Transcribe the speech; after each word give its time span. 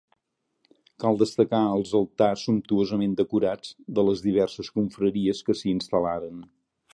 Cal 1.03 1.19
destacar 1.21 1.59
els 1.73 1.91
altars 1.99 2.45
sumptuosament 2.49 3.13
decorats, 3.19 3.75
de 3.99 4.07
les 4.09 4.25
diverses 4.29 4.73
confraries 4.79 5.45
que 5.51 5.57
s'hi 5.61 5.73
instal·laren. 5.77 6.43